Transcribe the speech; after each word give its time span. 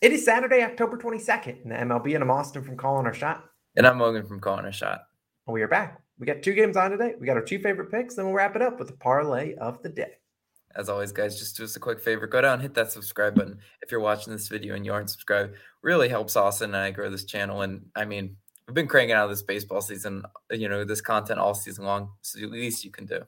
It 0.00 0.12
is 0.12 0.24
Saturday, 0.24 0.62
October 0.62 0.96
22nd 0.96 1.64
in 1.64 1.70
the 1.70 1.74
MLB, 1.74 2.14
and 2.14 2.22
I'm 2.22 2.30
Austin 2.30 2.62
from 2.62 2.76
Calling 2.76 3.04
Our 3.04 3.12
Shot. 3.12 3.42
And 3.74 3.84
I'm 3.84 3.98
Logan 3.98 4.24
from 4.24 4.38
Calling 4.38 4.64
Our 4.64 4.70
Shot. 4.70 5.00
And 5.48 5.52
we 5.52 5.60
are 5.62 5.66
back. 5.66 6.00
We 6.20 6.26
got 6.26 6.40
two 6.40 6.54
games 6.54 6.76
on 6.76 6.92
today. 6.92 7.14
We 7.18 7.26
got 7.26 7.36
our 7.36 7.42
two 7.42 7.58
favorite 7.58 7.90
picks, 7.90 8.14
then 8.14 8.26
we'll 8.26 8.34
wrap 8.34 8.54
it 8.54 8.62
up 8.62 8.78
with 8.78 8.86
the 8.86 8.96
parlay 8.96 9.56
of 9.56 9.82
the 9.82 9.88
day. 9.88 10.12
As 10.76 10.88
always, 10.88 11.10
guys, 11.10 11.36
just 11.36 11.56
do 11.56 11.64
us 11.64 11.74
a 11.74 11.80
quick 11.80 11.98
favor. 11.98 12.28
Go 12.28 12.40
down, 12.40 12.60
hit 12.60 12.74
that 12.74 12.92
subscribe 12.92 13.34
button. 13.34 13.58
If 13.82 13.90
you're 13.90 13.98
watching 13.98 14.32
this 14.32 14.46
video 14.46 14.76
and 14.76 14.86
you 14.86 14.92
aren't 14.92 15.10
subscribed, 15.10 15.56
really 15.82 16.08
helps 16.08 16.36
Austin 16.36 16.76
and 16.76 16.76
I 16.76 16.92
grow 16.92 17.10
this 17.10 17.24
channel. 17.24 17.62
And 17.62 17.86
I 17.96 18.04
mean, 18.04 18.36
we've 18.68 18.76
been 18.76 18.86
cranking 18.86 19.16
out 19.16 19.26
this 19.26 19.42
baseball 19.42 19.80
season, 19.80 20.22
you 20.52 20.68
know, 20.68 20.84
this 20.84 21.00
content 21.00 21.40
all 21.40 21.54
season 21.54 21.84
long. 21.84 22.10
So 22.22 22.38
the 22.38 22.46
least 22.46 22.84
you 22.84 22.92
can 22.92 23.06
do. 23.06 23.22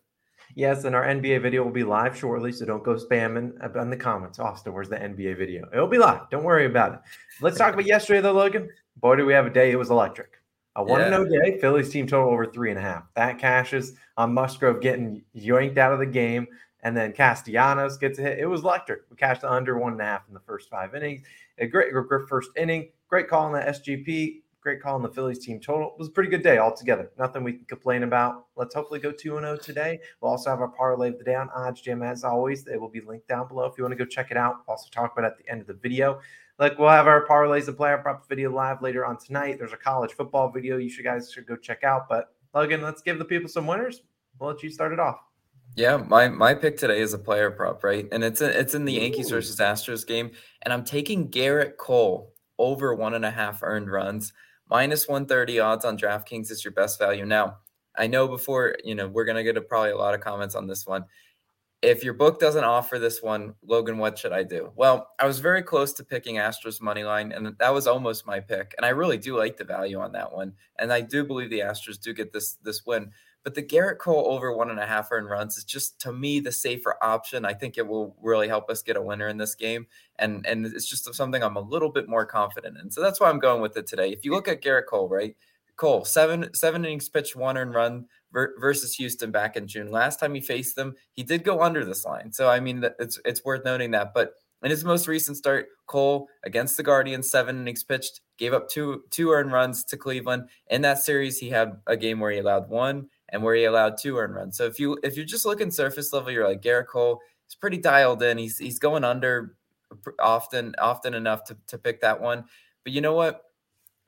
Yes, 0.54 0.84
and 0.84 0.94
our 0.94 1.04
NBA 1.04 1.42
video 1.42 1.62
will 1.62 1.70
be 1.70 1.84
live 1.84 2.16
shortly, 2.16 2.52
so 2.52 2.64
don't 2.64 2.82
go 2.82 2.94
spamming 2.94 3.52
in 3.76 3.90
the 3.90 3.96
comments. 3.96 4.38
Oh, 4.38 4.44
Austin, 4.44 4.72
where's 4.72 4.88
the 4.88 4.96
NBA 4.96 5.38
video? 5.38 5.68
It'll 5.72 5.86
be 5.86 5.98
live. 5.98 6.28
Don't 6.30 6.44
worry 6.44 6.66
about 6.66 6.94
it. 6.94 7.00
Let's 7.40 7.56
talk 7.56 7.74
about 7.74 7.86
yesterday, 7.86 8.20
though, 8.20 8.32
Logan. 8.32 8.68
Boy, 8.96 9.16
do 9.16 9.26
we 9.26 9.32
have 9.32 9.46
a 9.46 9.50
day. 9.50 9.70
It 9.70 9.76
was 9.76 9.90
electric. 9.90 10.40
A 10.76 10.82
one 10.82 11.00
yeah. 11.00 11.10
0 11.10 11.24
day. 11.26 11.58
Phillies 11.60 11.90
team 11.90 12.06
total 12.06 12.30
over 12.30 12.46
three 12.46 12.70
and 12.70 12.78
a 12.78 12.82
half. 12.82 13.04
That 13.14 13.38
cashes 13.38 13.94
on 14.16 14.34
Musgrove 14.34 14.80
getting 14.80 15.22
yanked 15.32 15.78
out 15.78 15.92
of 15.92 15.98
the 15.98 16.06
game, 16.06 16.46
and 16.82 16.96
then 16.96 17.12
Castellanos 17.12 17.96
gets 17.98 18.18
a 18.18 18.22
hit. 18.22 18.38
It 18.38 18.46
was 18.46 18.62
electric. 18.62 19.02
We 19.10 19.16
cashed 19.16 19.44
under 19.44 19.78
one 19.78 19.92
and 19.92 20.00
a 20.00 20.04
half 20.04 20.28
in 20.28 20.34
the 20.34 20.40
first 20.40 20.70
five 20.70 20.94
innings. 20.94 21.22
A 21.58 21.66
great, 21.66 21.92
great 21.92 22.28
first 22.28 22.50
inning. 22.56 22.90
Great 23.08 23.28
call 23.28 23.46
on 23.46 23.52
the 23.52 23.60
SGP. 23.60 24.39
Great 24.62 24.82
call 24.82 24.94
on 24.94 25.02
the 25.02 25.08
Phillies 25.08 25.38
team 25.38 25.58
total. 25.58 25.88
It 25.88 25.98
was 25.98 26.08
a 26.08 26.10
pretty 26.10 26.28
good 26.28 26.42
day 26.42 26.58
altogether. 26.58 27.10
Nothing 27.18 27.44
we 27.44 27.54
can 27.54 27.64
complain 27.64 28.02
about. 28.02 28.44
Let's 28.56 28.74
hopefully 28.74 29.00
go 29.00 29.10
2 29.10 29.18
0 29.18 29.56
today. 29.56 30.00
We'll 30.20 30.32
also 30.32 30.50
have 30.50 30.60
our 30.60 30.68
parlay 30.68 31.08
of 31.08 31.18
the 31.18 31.24
day 31.24 31.34
on 31.34 31.48
OddsJam 31.48 32.06
as 32.06 32.24
always. 32.24 32.62
They 32.62 32.76
will 32.76 32.90
be 32.90 33.00
linked 33.00 33.26
down 33.26 33.48
below 33.48 33.64
if 33.64 33.78
you 33.78 33.84
want 33.84 33.92
to 33.92 34.04
go 34.04 34.04
check 34.04 34.30
it 34.30 34.36
out. 34.36 34.56
We'll 34.66 34.76
also 34.76 34.90
talk 34.90 35.16
about 35.16 35.24
it 35.24 35.32
at 35.32 35.38
the 35.38 35.50
end 35.50 35.62
of 35.62 35.66
the 35.66 35.72
video. 35.72 36.20
Like 36.58 36.78
we'll 36.78 36.90
have 36.90 37.06
our 37.06 37.26
parlays 37.26 37.68
and 37.68 37.76
player 37.76 37.96
props 37.96 38.26
video 38.28 38.52
live 38.52 38.82
later 38.82 39.06
on 39.06 39.16
tonight. 39.16 39.56
There's 39.58 39.72
a 39.72 39.78
college 39.78 40.12
football 40.12 40.50
video 40.50 40.76
you 40.76 40.90
should 40.90 41.06
guys 41.06 41.32
should 41.32 41.46
go 41.46 41.56
check 41.56 41.82
out. 41.82 42.06
But 42.06 42.34
Logan, 42.54 42.82
let's 42.82 43.00
give 43.00 43.18
the 43.18 43.24
people 43.24 43.48
some 43.48 43.66
winners. 43.66 44.02
We'll 44.38 44.50
let 44.50 44.62
you 44.62 44.68
start 44.68 44.92
it 44.92 45.00
off. 45.00 45.20
Yeah, 45.74 45.96
my 45.96 46.28
my 46.28 46.52
pick 46.52 46.76
today 46.76 47.00
is 47.00 47.14
a 47.14 47.18
player 47.18 47.50
prop, 47.50 47.82
right? 47.82 48.06
And 48.12 48.22
it's 48.22 48.42
a, 48.42 48.58
it's 48.58 48.74
in 48.74 48.84
the 48.84 48.92
Yankees 48.92 49.30
versus 49.30 49.56
Astros 49.56 50.06
game, 50.06 50.32
and 50.60 50.74
I'm 50.74 50.84
taking 50.84 51.30
Gerrit 51.30 51.78
Cole 51.78 52.34
over 52.58 52.94
one 52.94 53.14
and 53.14 53.24
a 53.24 53.30
half 53.30 53.62
earned 53.62 53.90
runs 53.90 54.34
minus 54.70 55.08
130 55.08 55.58
odds 55.58 55.84
on 55.84 55.98
DraftKings 55.98 56.50
is 56.50 56.64
your 56.64 56.72
best 56.72 56.98
value. 56.98 57.26
Now, 57.26 57.58
I 57.96 58.06
know 58.06 58.28
before, 58.28 58.76
you 58.84 58.94
know, 58.94 59.08
we're 59.08 59.24
going 59.24 59.36
to 59.36 59.42
get 59.42 59.56
a, 59.56 59.60
probably 59.60 59.90
a 59.90 59.96
lot 59.96 60.14
of 60.14 60.20
comments 60.20 60.54
on 60.54 60.66
this 60.66 60.86
one. 60.86 61.04
If 61.82 62.04
your 62.04 62.14
book 62.14 62.38
doesn't 62.38 62.62
offer 62.62 62.98
this 62.98 63.22
one, 63.22 63.54
Logan, 63.66 63.98
what 63.98 64.18
should 64.18 64.32
I 64.32 64.42
do? 64.42 64.70
Well, 64.76 65.08
I 65.18 65.26
was 65.26 65.40
very 65.40 65.62
close 65.62 65.94
to 65.94 66.04
picking 66.04 66.36
Astros 66.36 66.80
money 66.80 67.04
line, 67.04 67.32
and 67.32 67.56
that 67.58 67.74
was 67.74 67.86
almost 67.86 68.26
my 68.26 68.38
pick. 68.38 68.74
And 68.76 68.84
I 68.84 68.90
really 68.90 69.16
do 69.16 69.36
like 69.36 69.56
the 69.56 69.64
value 69.64 69.98
on 69.98 70.12
that 70.12 70.30
one, 70.30 70.52
and 70.78 70.92
I 70.92 71.00
do 71.00 71.24
believe 71.24 71.48
the 71.48 71.60
Astros 71.60 71.98
do 71.98 72.12
get 72.12 72.34
this 72.34 72.58
this 72.62 72.84
win. 72.84 73.10
But 73.42 73.54
the 73.54 73.62
Gerrit 73.62 73.98
Cole 73.98 74.26
over 74.26 74.52
one 74.54 74.70
and 74.70 74.78
a 74.78 74.86
half 74.86 75.10
earned 75.10 75.30
runs 75.30 75.56
is 75.56 75.64
just 75.64 75.98
to 76.02 76.12
me 76.12 76.40
the 76.40 76.52
safer 76.52 76.96
option. 77.02 77.44
I 77.44 77.54
think 77.54 77.78
it 77.78 77.86
will 77.86 78.16
really 78.20 78.48
help 78.48 78.68
us 78.68 78.82
get 78.82 78.96
a 78.96 79.02
winner 79.02 79.28
in 79.28 79.38
this 79.38 79.54
game. 79.54 79.86
And 80.18 80.44
and 80.46 80.66
it's 80.66 80.88
just 80.88 81.12
something 81.14 81.42
I'm 81.42 81.56
a 81.56 81.60
little 81.60 81.90
bit 81.90 82.08
more 82.08 82.26
confident 82.26 82.76
in. 82.78 82.90
So 82.90 83.00
that's 83.00 83.20
why 83.20 83.30
I'm 83.30 83.38
going 83.38 83.62
with 83.62 83.76
it 83.76 83.86
today. 83.86 84.10
If 84.10 84.24
you 84.24 84.32
look 84.32 84.48
at 84.48 84.62
Gerrit 84.62 84.86
Cole, 84.86 85.08
right? 85.08 85.36
Cole, 85.76 86.04
seven 86.04 86.52
seven 86.52 86.84
innings 86.84 87.08
pitched, 87.08 87.34
one 87.34 87.56
earned 87.56 87.74
run 87.74 88.06
versus 88.32 88.94
Houston 88.96 89.30
back 89.30 89.56
in 89.56 89.66
June. 89.66 89.90
Last 89.90 90.20
time 90.20 90.34
he 90.34 90.40
faced 90.42 90.76
them, 90.76 90.94
he 91.12 91.22
did 91.22 91.42
go 91.42 91.62
under 91.62 91.84
this 91.84 92.04
line. 92.04 92.32
So 92.32 92.50
I 92.50 92.60
mean, 92.60 92.84
it's 92.98 93.18
it's 93.24 93.44
worth 93.44 93.64
noting 93.64 93.92
that. 93.92 94.12
But 94.12 94.34
in 94.62 94.70
his 94.70 94.84
most 94.84 95.08
recent 95.08 95.38
start, 95.38 95.68
Cole 95.86 96.28
against 96.44 96.76
the 96.76 96.82
Guardians, 96.82 97.30
seven 97.30 97.62
innings 97.62 97.82
pitched, 97.82 98.20
gave 98.36 98.52
up 98.52 98.68
two 98.68 99.04
two 99.10 99.30
earned 99.30 99.52
runs 99.52 99.82
to 99.84 99.96
Cleveland. 99.96 100.50
In 100.68 100.82
that 100.82 100.98
series, 100.98 101.38
he 101.38 101.48
had 101.48 101.80
a 101.86 101.96
game 101.96 102.20
where 102.20 102.30
he 102.30 102.38
allowed 102.38 102.68
one 102.68 103.08
and 103.32 103.42
where 103.42 103.54
he 103.54 103.64
allowed 103.64 103.96
two 103.98 104.16
earned 104.18 104.34
runs. 104.34 104.56
So 104.56 104.64
if 104.66 104.78
you 104.78 104.98
if 105.02 105.16
you're 105.16 105.26
just 105.26 105.46
looking 105.46 105.70
surface 105.70 106.12
level, 106.12 106.30
you're 106.30 106.48
like 106.48 106.62
Gerrit 106.62 106.86
Cole. 106.86 107.20
He's 107.46 107.54
pretty 107.54 107.78
dialed 107.78 108.22
in. 108.22 108.38
He's 108.38 108.58
he's 108.58 108.78
going 108.78 109.04
under 109.04 109.56
often 110.20 110.74
often 110.78 111.14
enough 111.14 111.44
to 111.44 111.56
to 111.68 111.78
pick 111.78 112.00
that 112.02 112.20
one. 112.20 112.44
But 112.84 112.92
you 112.92 113.00
know 113.00 113.14
what? 113.14 113.42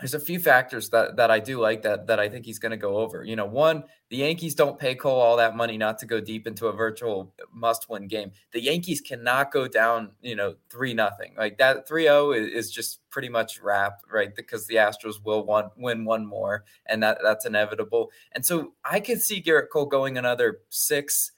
There's 0.03 0.15
a 0.15 0.21
few 0.21 0.41
factors 0.41 0.89
that 0.91 1.15
that 1.17 1.31
I 1.31 1.39
do 1.39 1.61
like 1.61 1.83
that 1.83 2.09
that 2.09 2.19
I 2.19 2.29
think 2.29 2.45
he's 2.45 2.59
going 2.59 2.73
to 2.73 2.77
go 2.77 2.97
over. 2.97 3.23
You 3.23 3.37
know, 3.37 3.47
one, 3.47 3.85
the 4.11 4.17
Yankees 4.17 4.57
don't 4.57 4.77
pay 4.77 4.97
Cole 4.97 5.21
all 5.21 5.37
that 5.37 5.57
money 5.57 5.79
not 5.79 5.99
to 6.01 6.07
go 6.07 6.21
deep 6.21 6.49
into 6.49 6.67
a 6.67 6.73
virtual 6.73 7.33
must-win 7.53 8.09
game. 8.09 8.33
The 8.51 8.61
Yankees 8.61 9.01
cannot 9.01 9.53
go 9.53 9.69
down, 9.69 10.11
you 10.21 10.35
know, 10.35 10.57
3 10.71 10.93
nothing. 10.93 11.35
Like 11.39 11.59
that 11.59 11.89
3-0 11.89 12.37
is, 12.37 12.67
is 12.67 12.71
just 12.73 13.09
pretty 13.11 13.29
much 13.29 13.61
wrap, 13.61 14.01
right? 14.13 14.35
Because 14.35 14.67
the 14.67 14.75
Astros 14.75 15.23
will 15.25 15.47
one, 15.47 15.71
win 15.77 16.05
one 16.05 16.27
more 16.27 16.65
and 16.87 17.01
that 17.05 17.19
that's 17.23 17.47
inevitable. 17.47 18.11
And 18.33 18.45
so 18.45 18.73
I 18.85 18.99
could 18.99 19.23
see 19.23 19.41
Gerrit 19.41 19.69
Cole 19.73 19.87
going 19.87 20.19
another 20.19 20.63
6 20.71 21.33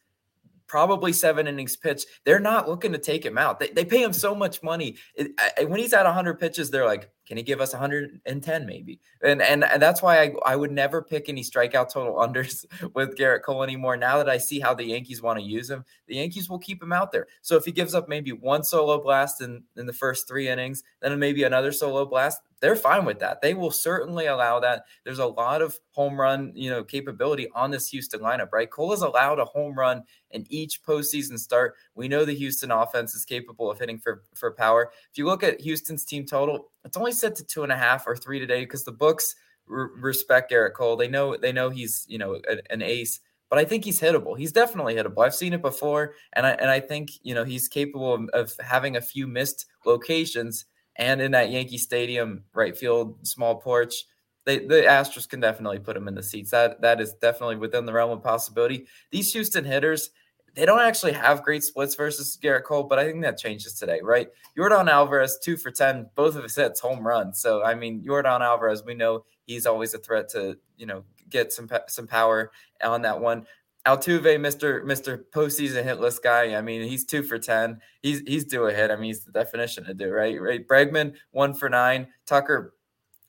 probably 0.66 1.12
seven 1.12 1.46
innings 1.46 1.76
pitched. 1.76 2.06
They're 2.24 2.40
not 2.40 2.68
looking 2.68 2.90
to 2.92 2.98
take 2.98 3.24
him 3.24 3.38
out. 3.38 3.60
They, 3.60 3.68
they 3.68 3.84
pay 3.84 4.02
him 4.02 4.12
so 4.12 4.34
much 4.34 4.62
money. 4.62 4.96
It, 5.14 5.30
I, 5.38 5.64
when 5.64 5.78
he's 5.78 5.92
at 5.92 6.04
100 6.04 6.40
pitches, 6.40 6.70
they're 6.70 6.86
like, 6.86 7.10
can 7.26 7.36
he 7.36 7.42
give 7.42 7.60
us 7.60 7.72
110 7.72 8.66
maybe? 8.66 9.00
And, 9.22 9.40
and 9.42 9.64
and 9.64 9.80
that's 9.80 10.02
why 10.02 10.20
I, 10.20 10.34
I 10.44 10.56
would 10.56 10.70
never 10.70 11.02
pick 11.02 11.28
any 11.28 11.42
strikeout 11.42 11.90
total 11.90 12.14
unders 12.14 12.64
with 12.94 13.16
Gerrit 13.16 13.42
Cole 13.42 13.62
anymore. 13.62 13.96
Now 13.96 14.18
that 14.18 14.28
I 14.28 14.38
see 14.38 14.60
how 14.60 14.74
the 14.74 14.84
Yankees 14.84 15.22
want 15.22 15.38
to 15.38 15.44
use 15.44 15.70
him, 15.70 15.84
the 16.06 16.16
Yankees 16.16 16.48
will 16.48 16.58
keep 16.58 16.82
him 16.82 16.92
out 16.92 17.12
there. 17.12 17.26
So 17.42 17.56
if 17.56 17.64
he 17.64 17.72
gives 17.72 17.94
up 17.94 18.08
maybe 18.08 18.32
one 18.32 18.62
solo 18.62 19.02
blast 19.02 19.40
in, 19.40 19.62
in 19.76 19.86
the 19.86 19.92
first 19.92 20.28
three 20.28 20.48
innings, 20.48 20.82
then 21.00 21.18
maybe 21.18 21.44
another 21.44 21.72
solo 21.72 22.04
blast, 22.04 22.40
they're 22.60 22.76
fine 22.76 23.04
with 23.04 23.18
that. 23.18 23.42
They 23.42 23.52
will 23.52 23.70
certainly 23.70 24.26
allow 24.26 24.60
that. 24.60 24.84
There's 25.04 25.18
a 25.18 25.26
lot 25.26 25.60
of 25.60 25.78
home 25.90 26.18
run, 26.18 26.52
you 26.54 26.70
know, 26.70 26.82
capability 26.82 27.48
on 27.54 27.70
this 27.70 27.88
Houston 27.88 28.20
lineup, 28.20 28.52
right? 28.52 28.70
Cole 28.70 28.90
has 28.90 29.02
allowed 29.02 29.38
a 29.38 29.44
home 29.44 29.74
run 29.74 30.02
in 30.30 30.46
each 30.48 30.82
postseason 30.82 31.38
start. 31.38 31.74
We 31.94 32.08
know 32.08 32.24
the 32.24 32.34
Houston 32.34 32.70
offense 32.70 33.14
is 33.14 33.24
capable 33.24 33.70
of 33.70 33.78
hitting 33.78 33.98
for 33.98 34.22
for 34.34 34.50
power. 34.50 34.90
If 35.10 35.18
you 35.18 35.26
look 35.26 35.42
at 35.42 35.60
Houston's 35.60 36.04
team 36.04 36.24
total, 36.24 36.70
it's 36.84 36.96
only 36.96 37.12
set 37.12 37.34
to 37.36 37.44
two 37.44 37.62
and 37.62 37.72
a 37.72 37.76
half 37.76 38.06
or 38.06 38.16
three 38.16 38.38
today 38.38 38.60
because 38.60 38.84
the 38.84 38.92
books 38.92 39.34
respect 39.66 40.52
Gerrit 40.52 40.74
Cole. 40.74 40.96
They 40.96 41.08
know 41.08 41.36
they 41.36 41.52
know 41.52 41.70
he's 41.70 42.04
you 42.08 42.18
know 42.18 42.40
a, 42.48 42.58
an 42.70 42.82
ace 42.82 43.20
but 43.50 43.58
I 43.58 43.64
think 43.64 43.84
he's 43.84 44.00
hittable. 44.00 44.36
He's 44.36 44.50
definitely 44.50 44.96
hittable. 44.96 45.24
I've 45.24 45.34
seen 45.34 45.52
it 45.52 45.62
before, 45.62 46.14
and 46.32 46.44
I 46.44 46.50
and 46.52 46.70
I 46.70 46.80
think 46.80 47.10
you 47.22 47.34
know 47.34 47.44
he's 47.44 47.68
capable 47.68 48.14
of, 48.14 48.28
of, 48.30 48.52
having 48.58 48.96
a 48.96 49.00
few 49.00 49.28
missed 49.28 49.66
locations 49.84 50.64
and 50.96 51.20
in 51.20 51.32
that 51.32 51.50
Yankee 51.50 51.78
Stadium 51.78 52.44
right 52.52 52.76
field 52.76 53.26
small 53.26 53.56
porch, 53.56 54.06
they, 54.44 54.58
the 54.58 54.82
Astros 54.82 55.28
can 55.28 55.40
definitely 55.40 55.78
put 55.78 55.96
him 55.96 56.08
in 56.08 56.14
the 56.14 56.22
seats. 56.22 56.50
That 56.50 56.80
that 56.82 57.00
is 57.00 57.14
definitely 57.14 57.56
within 57.56 57.86
the 57.86 57.92
realm 57.92 58.10
of 58.10 58.22
possibility. 58.22 58.86
These 59.10 59.32
Houston 59.32 59.64
hitters, 59.64 60.10
they 60.54 60.66
don't 60.66 60.80
actually 60.80 61.12
have 61.12 61.42
great 61.42 61.64
splits 61.64 61.94
versus 61.94 62.38
Gerrit 62.40 62.64
Cole, 62.64 62.84
but 62.84 62.98
I 62.98 63.04
think 63.04 63.22
that 63.22 63.38
changes 63.38 63.74
today, 63.74 64.00
right? 64.02 64.28
Yordan 64.56 64.88
Alvarez, 64.88 65.38
two 65.42 65.56
for 65.56 65.70
10, 65.70 66.10
both 66.14 66.36
of 66.36 66.42
his 66.42 66.54
hits, 66.54 66.80
home 66.80 67.06
runs. 67.06 67.40
So, 67.40 67.62
I 67.62 67.74
mean, 67.74 68.02
Yordan 68.02 68.40
Alvarez, 68.40 68.84
we 68.84 68.94
know 68.94 69.24
he's 69.46 69.66
always 69.66 69.94
a 69.94 69.98
threat 69.98 70.28
to, 70.30 70.56
you 70.76 70.86
know, 70.86 71.04
get 71.30 71.52
some 71.52 71.68
some 71.88 72.06
power 72.06 72.52
on 72.82 73.02
that 73.02 73.20
one. 73.20 73.46
Altuve, 73.86 74.40
Mister 74.40 74.82
Mister 74.84 75.26
postseason 75.34 75.84
hitless 75.84 76.22
guy. 76.22 76.54
I 76.54 76.62
mean, 76.62 76.88
he's 76.88 77.04
two 77.04 77.22
for 77.22 77.38
ten. 77.38 77.80
He's 78.02 78.20
he's 78.20 78.44
due 78.44 78.66
a 78.66 78.72
hit. 78.72 78.90
I 78.90 78.96
mean, 78.96 79.06
he's 79.06 79.24
the 79.24 79.32
definition 79.32 79.88
of 79.88 79.98
do 79.98 80.10
right. 80.10 80.40
Right. 80.40 80.66
Bregman 80.66 81.14
one 81.32 81.52
for 81.52 81.68
nine. 81.68 82.06
Tucker 82.24 82.74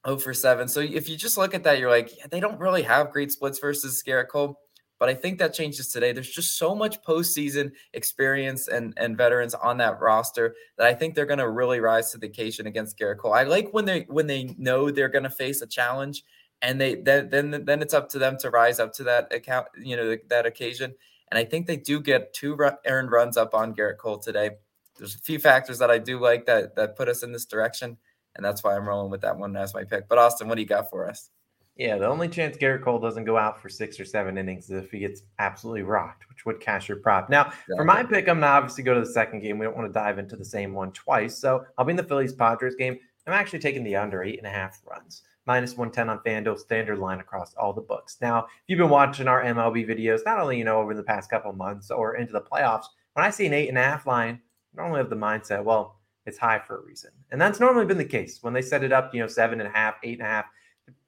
0 0.07 0.19
for 0.19 0.33
seven. 0.33 0.67
So 0.67 0.79
if 0.79 1.09
you 1.09 1.17
just 1.17 1.37
look 1.37 1.53
at 1.53 1.63
that, 1.63 1.79
you're 1.79 1.89
like, 1.89 2.17
yeah, 2.17 2.27
they 2.29 2.39
don't 2.39 2.59
really 2.59 2.83
have 2.83 3.11
great 3.11 3.31
splits 3.31 3.59
versus 3.59 4.01
Gerrit 4.05 4.29
Cole. 4.29 4.59
But 4.97 5.09
I 5.09 5.13
think 5.13 5.39
that 5.39 5.53
changes 5.53 5.89
today. 5.89 6.13
There's 6.13 6.31
just 6.31 6.57
so 6.57 6.73
much 6.73 7.01
postseason 7.03 7.71
experience 7.93 8.67
and, 8.67 8.93
and 8.97 9.17
veterans 9.17 9.53
on 9.53 9.77
that 9.77 9.99
roster 9.99 10.55
that 10.77 10.87
I 10.87 10.93
think 10.93 11.15
they're 11.15 11.25
going 11.25 11.39
to 11.39 11.49
really 11.49 11.79
rise 11.79 12.11
to 12.11 12.17
the 12.17 12.27
occasion 12.27 12.65
against 12.65 12.97
Gerrit 12.97 13.17
Cole. 13.17 13.33
I 13.33 13.43
like 13.43 13.73
when 13.73 13.85
they 13.85 14.05
when 14.07 14.27
they 14.27 14.55
know 14.57 14.89
they're 14.89 15.09
going 15.09 15.23
to 15.23 15.29
face 15.29 15.61
a 15.61 15.67
challenge 15.67 16.23
and 16.61 16.79
they 16.79 16.95
then 16.95 17.29
then 17.29 17.65
then 17.65 17.81
it's 17.81 17.93
up 17.93 18.09
to 18.09 18.19
them 18.19 18.37
to 18.39 18.49
rise 18.49 18.79
up 18.79 18.93
to 18.93 19.03
that 19.03 19.33
account, 19.33 19.67
you 19.77 19.95
know, 19.95 20.17
that 20.29 20.45
occasion. 20.45 20.93
And 21.29 21.37
I 21.37 21.43
think 21.43 21.67
they 21.67 21.77
do 21.77 21.99
get 21.99 22.33
two 22.33 22.57
earned 22.85 23.11
runs 23.11 23.37
up 23.37 23.53
on 23.53 23.75
Gerrit 23.75 23.97
Cole 23.97 24.19
today. 24.19 24.51
There's 24.97 25.15
a 25.15 25.19
few 25.19 25.39
factors 25.39 25.79
that 25.79 25.91
I 25.91 25.97
do 25.97 26.19
like 26.19 26.45
that 26.45 26.75
that 26.75 26.95
put 26.95 27.09
us 27.09 27.23
in 27.23 27.31
this 27.31 27.45
direction, 27.45 27.97
and 28.35 28.45
that's 28.45 28.63
why 28.63 28.75
I'm 28.75 28.87
rolling 28.87 29.11
with 29.11 29.21
that 29.21 29.37
one 29.37 29.55
as 29.57 29.73
my 29.73 29.83
pick. 29.83 30.07
But 30.07 30.17
Austin, 30.17 30.47
what 30.47 30.55
do 30.55 30.61
you 30.61 30.67
got 30.67 30.89
for 30.89 31.09
us? 31.09 31.29
Yeah, 31.77 31.97
the 31.97 32.07
only 32.07 32.29
chance 32.29 32.55
Gerrit 32.55 32.83
Cole 32.83 32.99
doesn't 32.99 33.25
go 33.25 33.37
out 33.37 33.61
for 33.61 33.67
six 33.67 33.99
or 33.99 34.05
seven 34.05 34.37
innings 34.37 34.69
is 34.69 34.83
if 34.83 34.91
he 34.91 34.99
gets 34.99 35.23
absolutely 35.39 35.81
rocked, 35.81 36.29
which 36.29 36.45
would 36.45 36.61
cash 36.61 36.87
your 36.87 36.99
prop. 36.99 37.29
Now, 37.29 37.51
for 37.75 37.83
my 37.83 38.01
pick, 38.01 38.29
I'm 38.29 38.39
going 38.39 38.41
to 38.41 38.47
obviously 38.47 38.83
go 38.83 38.93
to 38.93 39.01
the 39.01 39.05
second 39.05 39.41
game. 39.41 39.59
We 39.59 39.65
don't 39.65 39.75
want 39.75 39.89
to 39.89 39.93
dive 39.93 40.17
into 40.17 40.37
the 40.37 40.45
same 40.45 40.73
one 40.73 40.93
twice. 40.93 41.37
So 41.37 41.65
I'll 41.77 41.83
be 41.83 41.91
in 41.91 41.97
the 41.97 42.03
Phillies 42.03 42.31
Padres 42.31 42.75
game. 42.75 42.97
I'm 43.27 43.33
actually 43.33 43.59
taking 43.59 43.83
the 43.83 43.95
under 43.97 44.23
eight 44.23 44.37
and 44.37 44.47
a 44.47 44.51
half 44.51 44.79
runs 44.85 45.23
minus 45.45 45.77
110 45.77 46.09
on 46.09 46.19
FanDuel, 46.19 46.59
standard 46.59 46.99
line 46.99 47.19
across 47.19 47.53
all 47.55 47.73
the 47.73 47.81
books. 47.81 48.17
Now, 48.21 48.45
if 48.45 48.63
you've 48.67 48.79
been 48.79 48.89
watching 48.89 49.27
our 49.27 49.43
MLB 49.43 49.87
videos, 49.87 50.21
not 50.25 50.39
only, 50.39 50.57
you 50.57 50.63
know, 50.63 50.79
over 50.79 50.93
the 50.93 51.03
past 51.03 51.29
couple 51.29 51.51
months 51.53 51.91
or 51.91 52.15
into 52.15 52.33
the 52.33 52.41
playoffs, 52.41 52.85
when 53.13 53.25
I 53.25 53.29
see 53.29 53.45
an 53.45 53.53
eight 53.53 53.69
and 53.69 53.77
a 53.77 53.83
half 53.83 54.07
line, 54.07 54.41
I 54.73 54.81
normally 54.81 54.99
have 54.99 55.09
the 55.09 55.15
mindset, 55.15 55.63
well, 55.63 55.99
it's 56.25 56.37
high 56.37 56.59
for 56.59 56.79
a 56.79 56.83
reason. 56.83 57.11
And 57.31 57.39
that's 57.39 57.59
normally 57.59 57.85
been 57.85 57.97
the 57.97 58.05
case 58.05 58.41
when 58.41 58.53
they 58.53 58.61
set 58.61 58.83
it 58.83 58.91
up, 58.91 59.13
you 59.13 59.19
know, 59.19 59.27
seven 59.27 59.59
and 59.59 59.69
a 59.69 59.71
half, 59.71 59.95
eight 60.03 60.19
and 60.19 60.27
a 60.27 60.31
half. 60.31 60.45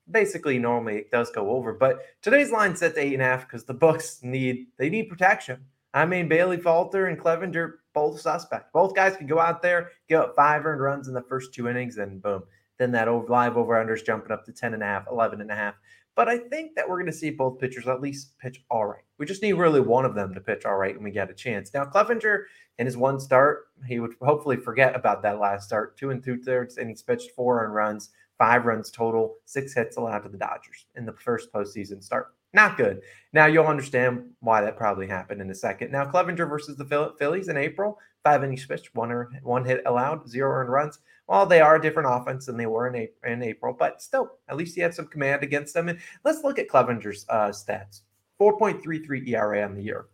Basically, 0.10 0.58
normally 0.58 0.98
it 0.98 1.12
does 1.12 1.32
go 1.32 1.50
over. 1.52 1.74
But 1.74 2.02
today's 2.22 2.52
line 2.52 2.76
set 2.76 2.96
to 2.96 3.02
eight 3.02 3.14
and 3.14 3.22
a 3.22 3.26
half 3.26 3.48
because 3.48 3.66
the 3.66 3.74
books 3.74 4.20
need 4.24 4.68
they 4.78 4.90
need 4.90 5.10
protection. 5.10 5.66
I 5.94 6.06
mean, 6.06 6.28
Bailey 6.28 6.58
Falter 6.58 7.08
and 7.08 7.20
Clevinger, 7.20 7.74
both 7.94 8.20
suspect. 8.20 8.72
Both 8.72 8.96
guys 8.96 9.18
can 9.18 9.28
go 9.28 9.40
out 9.40 9.62
there, 9.62 9.92
get 10.08 10.22
up 10.22 10.36
five 10.36 10.66
earned 10.66 10.82
runs 10.82 11.08
in 11.08 11.14
the 11.14 11.24
first 11.24 11.54
two 11.54 11.68
innings, 11.68 11.98
and 11.98 12.22
boom. 12.22 12.44
Then 12.78 12.92
that 12.92 13.08
over, 13.08 13.28
live 13.28 13.58
over 13.58 13.80
under 13.80 13.96
is 13.96 14.04
jumping 14.04 14.32
up 14.32 14.46
to 14.46 14.52
10 14.52 14.76
and 14.76 14.84
a 14.84 14.86
half, 14.86 15.08
11 15.10 15.42
and 15.42 15.50
a 15.50 15.56
half. 15.56 15.76
But 16.16 16.28
I 16.28 16.38
think 16.38 16.76
that 16.76 16.88
we're 16.88 16.98
going 16.98 17.12
to 17.12 17.18
see 17.18 17.30
both 17.30 17.60
pitchers 17.60 17.88
at 17.88 18.02
least 18.02 18.38
pitch 18.40 18.64
all 18.72 18.86
right. 18.86 19.04
We 19.20 19.26
just 19.26 19.44
need 19.44 19.54
really 19.54 19.82
one 19.82 20.06
of 20.06 20.16
them 20.16 20.34
to 20.34 20.42
pitch 20.42 20.66
all 20.66 20.76
right 20.76 20.96
and 20.96 21.04
we 21.04 21.12
get 21.12 21.30
a 21.30 21.34
chance. 21.34 21.74
Now, 21.74 21.86
Clevinger 21.86 22.46
in 22.80 22.86
his 22.86 22.98
one 22.98 23.20
start, 23.20 23.68
he 23.88 24.00
would 24.00 24.16
hopefully 24.22 24.58
forget 24.58 24.96
about 24.96 25.22
that 25.24 25.40
last 25.40 25.68
start. 25.68 25.96
Two 25.96 26.10
and 26.10 26.24
two 26.24 26.38
thirds, 26.38 26.78
and 26.78 26.90
he's 26.90 27.04
pitched 27.04 27.32
four 27.36 27.64
earned 27.64 27.76
runs, 27.76 28.10
five 28.38 28.66
runs 28.66 28.92
total, 28.92 29.36
six 29.46 29.74
hits 29.74 29.98
allowed 29.98 30.20
to 30.20 30.30
the 30.30 30.38
Dodgers 30.38 30.86
in 30.96 31.06
the 31.06 31.14
first 31.14 31.52
postseason 31.52 32.04
start. 32.04 32.34
Not 32.54 32.78
good. 32.78 33.02
Now 33.34 33.46
you'll 33.46 33.68
understand 33.68 34.30
why 34.40 34.62
that 34.62 34.78
probably 34.78 35.08
happened 35.08 35.42
in 35.42 35.50
a 35.50 35.56
second. 35.56 35.92
Now 35.92 36.06
Clevinger 36.06 36.50
versus 36.50 36.78
the 36.78 37.14
Phillies 37.20 37.50
in 37.50 37.58
April, 37.58 38.00
five 38.24 38.44
innings 38.44 38.66
pitched, 38.66 38.96
one 38.96 39.12
one 39.44 39.66
hit 39.66 39.84
allowed, 39.86 40.30
zero 40.30 40.52
earned 40.52 40.72
runs. 40.72 41.00
Well, 41.28 41.46
they 41.46 41.60
are 41.60 41.76
a 41.76 41.82
different 41.82 42.10
offense 42.10 42.46
than 42.46 42.56
they 42.56 42.66
were 42.66 42.88
in, 42.88 43.10
in 43.26 43.44
April, 43.44 43.76
but 43.78 44.02
still, 44.02 44.32
at 44.48 44.56
least 44.56 44.76
he 44.76 44.82
had 44.82 44.94
some 44.94 45.08
command 45.08 45.44
against 45.44 45.74
them. 45.74 45.90
And 45.90 46.00
let's 46.24 46.44
look 46.44 46.58
at 46.58 46.70
Clevinger's 46.70 47.26
uh, 47.28 47.50
stats: 47.50 48.02
4.33 48.40 49.28
ERA 49.28 49.64
on 49.64 49.76
the 49.76 49.84
year. 49.84 50.06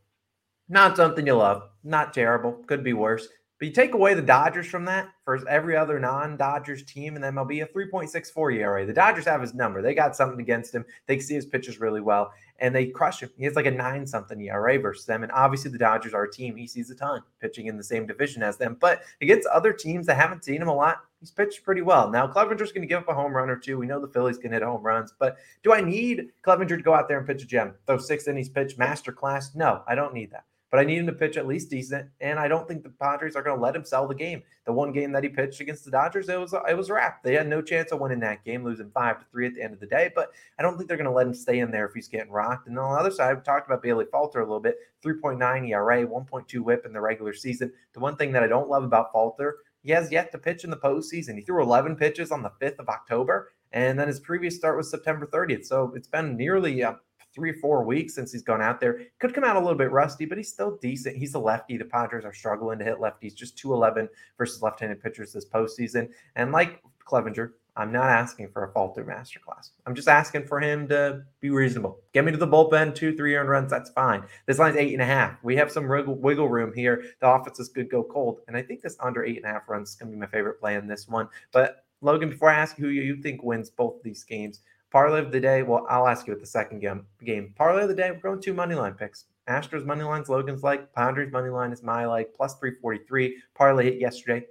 Not 0.69 0.97
something 0.97 1.27
you 1.27 1.35
love. 1.35 1.69
Not 1.83 2.13
terrible. 2.13 2.53
Could 2.67 2.83
be 2.83 2.93
worse. 2.93 3.27
But 3.63 3.67
you 3.67 3.73
take 3.75 3.93
away 3.93 4.13
the 4.13 4.21
Dodgers 4.21 4.67
from 4.67 4.83
that 4.83 5.07
for 5.23 5.47
every 5.47 5.77
other 5.77 5.97
non-Dodgers 5.97 6.83
team 6.83 7.15
in 7.15 7.21
MLB, 7.21 7.47
be 7.47 7.61
a 7.61 7.67
3.64 7.67 8.57
ERA. 8.57 8.85
The 8.85 8.91
Dodgers 8.91 9.23
have 9.23 9.39
his 9.39 9.53
number. 9.53 9.81
They 9.81 9.93
got 9.95 10.17
something 10.17 10.41
against 10.41 10.75
him. 10.75 10.83
They 11.07 11.17
see 11.19 11.35
his 11.35 11.45
pitches 11.45 11.79
really 11.79 12.01
well, 12.01 12.33
and 12.59 12.75
they 12.75 12.87
crush 12.87 13.21
him. 13.21 13.29
He 13.37 13.45
has 13.45 13.55
like 13.55 13.65
a 13.65 13.71
nine 13.71 14.05
something 14.05 14.41
ERA 14.41 14.77
versus 14.79 15.05
them. 15.05 15.23
And 15.23 15.31
obviously, 15.31 15.71
the 15.71 15.77
Dodgers 15.77 16.13
are 16.13 16.25
a 16.25 16.29
team 16.29 16.57
he 16.57 16.67
sees 16.67 16.89
a 16.89 16.95
ton 16.95 17.21
pitching 17.39 17.67
in 17.67 17.77
the 17.77 17.85
same 17.85 18.05
division 18.05 18.43
as 18.43 18.57
them. 18.57 18.75
But 18.81 19.03
against 19.21 19.47
other 19.47 19.71
teams 19.71 20.07
that 20.07 20.17
haven't 20.17 20.43
seen 20.43 20.61
him 20.61 20.67
a 20.67 20.75
lot, 20.75 20.97
he's 21.21 21.31
pitched 21.31 21.63
pretty 21.63 21.83
well. 21.83 22.09
Now, 22.09 22.27
Clevinger's 22.27 22.73
going 22.73 22.81
to 22.81 22.93
give 22.93 23.03
up 23.03 23.07
a 23.07 23.13
home 23.13 23.31
run 23.31 23.49
or 23.49 23.55
two. 23.55 23.77
We 23.77 23.87
know 23.87 24.01
the 24.01 24.11
Phillies 24.11 24.39
can 24.39 24.51
hit 24.51 24.61
home 24.61 24.83
runs, 24.83 25.13
but 25.17 25.37
do 25.63 25.71
I 25.71 25.79
need 25.79 26.33
Clevinger 26.45 26.75
to 26.75 26.83
go 26.83 26.93
out 26.93 27.07
there 27.07 27.17
and 27.17 27.25
pitch 27.25 27.43
a 27.43 27.47
gem, 27.47 27.75
throw 27.87 27.97
six 27.97 28.27
innings 28.27 28.49
pitch, 28.49 28.77
master 28.77 29.13
class? 29.13 29.55
No, 29.55 29.83
I 29.87 29.95
don't 29.95 30.13
need 30.13 30.31
that 30.31 30.43
but 30.73 30.79
I 30.79 30.85
need 30.85 30.97
him 30.97 31.05
to 31.05 31.13
pitch 31.13 31.37
at 31.37 31.45
least 31.45 31.69
decent. 31.69 32.09
And 32.19 32.39
I 32.39 32.47
don't 32.47 32.67
think 32.67 32.81
the 32.81 32.89
Padres 32.89 33.35
are 33.35 33.43
going 33.43 33.55
to 33.55 33.61
let 33.61 33.75
him 33.75 33.85
sell 33.85 34.07
the 34.07 34.15
game. 34.15 34.41
The 34.65 34.73
one 34.73 34.91
game 34.91 35.11
that 35.11 35.21
he 35.21 35.29
pitched 35.29 35.61
against 35.61 35.85
the 35.85 35.91
Dodgers, 35.91 36.29
it 36.29 36.39
was 36.39 36.55
it 36.67 36.75
was 36.75 36.89
wrapped. 36.89 37.23
They 37.23 37.35
had 37.35 37.47
no 37.47 37.61
chance 37.61 37.91
of 37.91 37.99
winning 37.99 38.21
that 38.21 38.43
game, 38.43 38.63
losing 38.63 38.89
five 38.89 39.19
to 39.19 39.25
three 39.31 39.45
at 39.45 39.53
the 39.53 39.61
end 39.61 39.75
of 39.75 39.79
the 39.79 39.85
day. 39.85 40.09
But 40.15 40.31
I 40.57 40.63
don't 40.63 40.75
think 40.75 40.87
they're 40.87 40.97
going 40.97 41.05
to 41.05 41.13
let 41.13 41.27
him 41.27 41.33
stay 41.35 41.59
in 41.59 41.69
there 41.69 41.85
if 41.85 41.93
he's 41.93 42.07
getting 42.07 42.31
rocked. 42.31 42.67
And 42.67 42.79
on 42.79 42.91
the 42.91 42.99
other 42.99 43.11
side, 43.11 43.35
we 43.35 43.43
talked 43.43 43.67
about 43.67 43.83
Bailey 43.83 44.05
Falter 44.11 44.39
a 44.39 44.45
little 44.45 44.59
bit. 44.59 44.77
3.9 45.05 45.69
ERA, 45.69 46.07
1.2 46.07 46.59
WHIP 46.61 46.87
in 46.87 46.93
the 46.93 47.01
regular 47.01 47.33
season. 47.33 47.71
The 47.93 47.99
one 47.99 48.15
thing 48.15 48.31
that 48.31 48.41
I 48.41 48.47
don't 48.47 48.67
love 48.67 48.83
about 48.83 49.11
Falter, 49.11 49.57
he 49.83 49.91
has 49.91 50.11
yet 50.11 50.31
to 50.31 50.39
pitch 50.39 50.63
in 50.63 50.71
the 50.71 50.77
postseason. 50.77 51.35
He 51.35 51.41
threw 51.41 51.61
11 51.61 51.97
pitches 51.97 52.31
on 52.31 52.41
the 52.41 52.51
5th 52.59 52.79
of 52.79 52.89
October, 52.89 53.51
and 53.73 53.99
then 53.99 54.07
his 54.07 54.19
previous 54.19 54.55
start 54.55 54.77
was 54.77 54.89
September 54.89 55.27
30th. 55.27 55.65
So 55.65 55.93
it's 55.95 56.07
been 56.07 56.35
nearly 56.35 56.81
a 56.81 56.97
three 57.33 57.53
four 57.53 57.83
weeks 57.83 58.13
since 58.13 58.31
he's 58.31 58.43
gone 58.43 58.61
out 58.61 58.79
there. 58.79 59.01
Could 59.19 59.33
come 59.33 59.43
out 59.43 59.55
a 59.55 59.59
little 59.59 59.77
bit 59.77 59.91
rusty, 59.91 60.25
but 60.25 60.37
he's 60.37 60.51
still 60.51 60.77
decent. 60.81 61.17
He's 61.17 61.33
a 61.33 61.39
lefty. 61.39 61.77
The 61.77 61.85
Padres 61.85 62.25
are 62.25 62.33
struggling 62.33 62.79
to 62.79 62.85
hit 62.85 62.99
lefties, 62.99 63.35
just 63.35 63.57
211 63.57 64.09
versus 64.37 64.61
left 64.61 64.79
handed 64.79 65.01
pitchers 65.01 65.33
this 65.33 65.45
postseason. 65.45 66.09
And 66.35 66.51
like 66.51 66.81
Clevinger, 67.05 67.51
I'm 67.75 67.91
not 67.91 68.09
asking 68.09 68.49
for 68.49 68.65
a 68.65 68.71
Falter 68.71 69.03
masterclass. 69.03 69.71
I'm 69.87 69.95
just 69.95 70.07
asking 70.07 70.45
for 70.45 70.59
him 70.59 70.87
to 70.89 71.23
be 71.39 71.49
reasonable. 71.49 71.99
Get 72.13 72.23
me 72.23 72.31
to 72.31 72.37
the 72.37 72.47
bullpen, 72.47 72.93
two, 72.93 73.15
three 73.15 73.35
earned 73.35 73.49
runs. 73.49 73.71
That's 73.71 73.89
fine. 73.89 74.23
This 74.45 74.59
line's 74.59 74.77
eight 74.77 74.93
and 74.93 75.01
a 75.01 75.05
half. 75.05 75.43
We 75.43 75.55
have 75.55 75.71
some 75.71 75.87
wiggle, 75.87 76.15
wiggle 76.15 76.49
room 76.49 76.71
here. 76.73 77.03
The 77.19 77.29
offenses 77.29 77.69
could 77.69 77.89
go 77.89 78.03
cold. 78.03 78.41
And 78.47 78.55
I 78.55 78.61
think 78.61 78.81
this 78.81 78.95
under 78.99 79.25
eight 79.25 79.37
and 79.37 79.45
a 79.45 79.49
half 79.49 79.67
runs 79.67 79.89
is 79.89 79.95
going 79.95 80.11
to 80.11 80.15
be 80.15 80.19
my 80.19 80.27
favorite 80.27 80.59
play 80.59 80.75
in 80.75 80.87
this 80.87 81.07
one. 81.07 81.27
But 81.51 81.83
Logan, 82.01 82.29
before 82.29 82.51
I 82.51 82.59
ask 82.59 82.75
who 82.75 82.89
you 82.89 83.15
think 83.15 83.41
wins 83.41 83.71
both 83.71 84.03
these 84.03 84.23
games, 84.23 84.59
Parlay 84.93 85.19
of 85.19 85.31
the 85.31 85.39
day. 85.39 85.63
Well, 85.63 85.87
I'll 85.89 86.07
ask 86.07 86.27
you 86.27 86.33
at 86.33 86.39
the 86.39 86.45
second 86.45 86.79
game. 86.79 87.07
Game 87.25 87.51
parlay 87.57 87.81
of 87.81 87.89
the 87.89 87.95
day. 87.95 88.11
We're 88.11 88.19
going 88.19 88.39
two 88.39 88.53
money 88.53 88.75
line 88.75 88.93
picks. 88.93 89.25
Astros 89.49 89.85
money 89.85 90.03
lines. 90.03 90.29
Logan's 90.29 90.61
like. 90.61 90.93
Padres 90.93 91.31
money 91.31 91.49
line 91.49 91.73
is 91.73 91.81
my 91.81 92.05
like 92.05 92.31
plus 92.37 92.55
three 92.59 92.75
forty 92.79 92.99
three. 93.07 93.41
Parlay 93.55 93.85
hit 93.85 93.99
yesterday. 93.99 94.45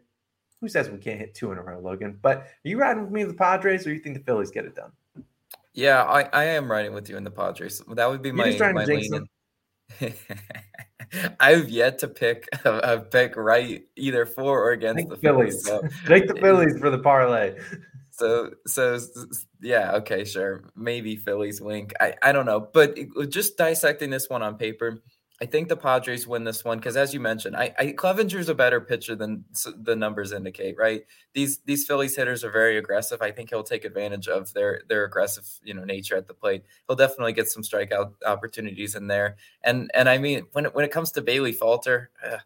Who 0.60 0.68
says 0.68 0.90
we 0.90 0.98
can't 0.98 1.18
hit 1.18 1.34
two 1.34 1.52
in 1.52 1.58
a 1.58 1.62
row, 1.62 1.78
Logan? 1.78 2.18
But 2.20 2.38
are 2.38 2.48
you 2.64 2.78
riding 2.78 3.04
with 3.04 3.12
me 3.12 3.22
in 3.22 3.28
the 3.28 3.34
Padres, 3.34 3.86
or 3.86 3.92
you 3.92 4.00
think 4.00 4.16
the 4.16 4.24
Phillies 4.24 4.50
get 4.50 4.64
it 4.64 4.74
done? 4.74 4.90
Yeah, 5.74 6.02
I, 6.02 6.22
I 6.32 6.44
am 6.44 6.70
riding 6.70 6.92
with 6.92 7.08
you 7.08 7.16
in 7.16 7.24
the 7.24 7.30
Padres. 7.30 7.80
That 7.94 8.10
would 8.10 8.20
be 8.20 8.28
You're 8.28 8.72
my 8.72 8.72
my 8.72 8.84
lean. 8.84 9.26
I've 11.40 11.68
yet 11.68 11.98
to 11.98 12.08
pick 12.08 12.48
a, 12.64 12.78
a, 12.78 13.00
pick 13.00 13.36
right 13.36 13.84
either 13.96 14.26
for 14.26 14.60
or 14.60 14.72
against 14.72 15.08
the 15.08 15.16
Phillies. 15.16 15.66
Phillies 15.66 15.92
so. 15.92 16.06
Take 16.06 16.26
the 16.26 16.34
Phillies 16.34 16.78
for 16.78 16.90
the 16.90 16.98
parlay. 16.98 17.54
So, 18.22 18.50
so 18.69 19.00
yeah, 19.60 19.94
okay, 19.94 20.24
sure. 20.24 20.70
Maybe 20.76 21.16
Phillies 21.16 21.60
wink. 21.60 21.92
I, 21.98 22.14
I 22.22 22.30
don't 22.30 22.46
know. 22.46 22.60
But 22.60 22.96
just 23.30 23.58
dissecting 23.58 24.10
this 24.10 24.30
one 24.30 24.42
on 24.42 24.56
paper, 24.56 25.02
I 25.40 25.46
think 25.46 25.69
the 25.69 25.76
Padres 25.76 26.24
win 26.24 26.44
this 26.44 26.64
one 26.64 26.78
because, 26.78 26.96
as 26.96 27.12
you 27.12 27.19
mentioned, 27.19 27.56
I, 27.56 27.74
I 27.76 27.86
Clevinger's 27.86 28.48
a 28.48 28.54
better 28.54 28.80
pitcher 28.80 29.16
than 29.16 29.44
the 29.76 29.96
numbers 29.96 30.30
indicate. 30.30 30.76
Right? 30.78 31.02
These 31.34 31.58
these 31.66 31.84
Phillies 31.84 32.14
hitters 32.14 32.44
are 32.44 32.52
very 32.52 32.78
aggressive. 32.78 33.20
I 33.22 33.32
think 33.32 33.50
he'll 33.50 33.64
take 33.64 33.84
advantage 33.84 34.28
of 34.28 34.52
their 34.52 34.82
their 34.88 35.04
aggressive 35.04 35.48
you 35.64 35.75
know 35.75 35.82
nature 35.82 36.16
at 36.16 36.28
the 36.28 36.34
plate. 36.34 36.62
He'll 36.86 36.94
definitely 36.94 37.32
get 37.32 37.48
some 37.48 37.64
strikeout 37.64 38.12
opportunities 38.25 38.94
in 38.94 39.08
there. 39.08 39.34
And 39.64 39.90
and 39.94 40.08
I 40.08 40.18
mean, 40.18 40.46
when 40.52 40.66
it, 40.66 40.76
when 40.76 40.84
it 40.84 40.92
comes 40.92 41.10
to 41.12 41.22
Bailey 41.22 41.52
Falter, 41.52 42.10
uh, 42.25 42.38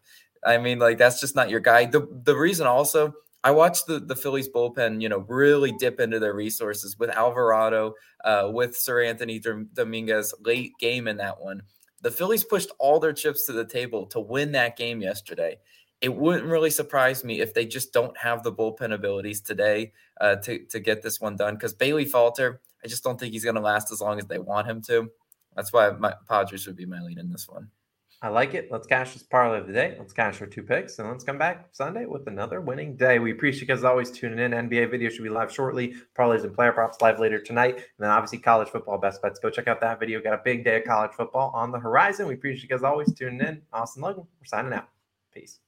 I 0.43 0.57
mean, 0.57 0.79
like 0.79 0.97
that's 0.97 1.19
just 1.19 1.35
not 1.35 1.51
your 1.51 1.59
guy. 1.59 1.85
The 1.85 2.07
the 2.23 2.35
reason 2.35 2.65
also 2.65 3.13
I 3.43 3.51
watched 3.51 3.87
the 3.87 3.99
the 3.99 4.15
Phillies 4.15 4.49
bullpen, 4.49 5.01
you 5.01 5.09
know, 5.09 5.19
really 5.27 5.71
dip 5.71 5.99
into 5.99 6.19
their 6.19 6.33
resources 6.33 6.97
with 6.97 7.09
Alvarado, 7.09 7.93
uh, 8.25 8.49
with 8.51 8.71
Seranthony 8.75 9.41
Dominguez 9.73 10.33
late 10.41 10.73
game 10.79 11.07
in 11.07 11.17
that 11.17 11.39
one. 11.39 11.61
The 12.01 12.11
Phillies 12.11 12.43
pushed 12.43 12.71
all 12.79 12.99
their 12.99 13.13
chips 13.13 13.45
to 13.45 13.53
the 13.53 13.65
table 13.65 14.05
to 14.07 14.19
win 14.19 14.51
that 14.53 14.77
game 14.77 15.01
yesterday. 15.01 15.59
It 16.01 16.15
wouldn't 16.15 16.45
really 16.45 16.69
surprise 16.69 17.23
me 17.23 17.41
if 17.41 17.53
they 17.53 17.65
just 17.65 17.91
don't 17.91 18.15
have 18.17 18.43
the 18.43 18.53
bullpen 18.53 18.93
abilities 18.93 19.41
today 19.41 19.93
uh, 20.21 20.35
to 20.37 20.65
to 20.65 20.79
get 20.79 21.01
this 21.01 21.21
one 21.21 21.35
done. 21.35 21.55
Because 21.55 21.73
Bailey 21.73 22.05
Falter, 22.05 22.61
I 22.83 22.87
just 22.87 23.03
don't 23.03 23.19
think 23.19 23.33
he's 23.33 23.43
going 23.43 23.55
to 23.55 23.61
last 23.61 23.91
as 23.91 24.01
long 24.01 24.19
as 24.19 24.25
they 24.25 24.39
want 24.39 24.67
him 24.67 24.81
to. 24.83 25.09
That's 25.55 25.73
why 25.73 25.89
my 25.91 26.13
Padres 26.27 26.67
would 26.67 26.75
be 26.75 26.85
my 26.85 27.01
lead 27.01 27.17
in 27.17 27.31
this 27.31 27.47
one. 27.47 27.69
I 28.19 28.29
like 28.29 28.55
it. 28.55 28.69
Let's 28.71 28.87
cash 28.87 29.13
this 29.13 29.21
parlay 29.21 29.59
of 29.59 29.67
the 29.67 29.73
day. 29.73 29.95
Let's 29.99 30.11
cash 30.11 30.41
our 30.41 30.47
two 30.47 30.63
picks, 30.63 30.97
and 30.97 31.07
let's 31.07 31.23
come 31.23 31.37
back 31.37 31.67
Sunday 31.71 32.05
with 32.05 32.27
another 32.27 32.61
winning 32.61 32.95
day. 32.95 33.19
We 33.19 33.31
appreciate 33.31 33.61
you 33.61 33.67
guys 33.67 33.83
always 33.83 34.09
tuning 34.09 34.39
in. 34.39 34.51
NBA 34.53 34.89
video 34.89 35.09
should 35.09 35.21
be 35.21 35.29
live 35.29 35.53
shortly. 35.53 35.93
Parlays 36.17 36.43
and 36.43 36.53
player 36.53 36.71
props 36.71 36.99
live 36.99 37.19
later 37.19 37.39
tonight, 37.39 37.75
and 37.75 37.83
then 37.99 38.09
obviously 38.09 38.39
college 38.39 38.69
football 38.69 38.97
best 38.97 39.21
bets. 39.21 39.39
Go 39.39 39.51
check 39.51 39.67
out 39.67 39.81
that 39.81 39.99
video. 39.99 40.19
Got 40.19 40.33
a 40.33 40.41
big 40.43 40.63
day 40.63 40.77
of 40.77 40.85
college 40.85 41.11
football 41.15 41.51
on 41.53 41.71
the 41.71 41.79
horizon. 41.79 42.25
We 42.25 42.33
appreciate 42.33 42.63
you 42.63 42.69
guys 42.69 42.83
always 42.83 43.13
tuning 43.13 43.39
in. 43.39 43.61
Austin 43.71 44.01
Logan, 44.01 44.25
we're 44.39 44.45
signing 44.45 44.73
out. 44.73 44.89
Peace. 45.31 45.59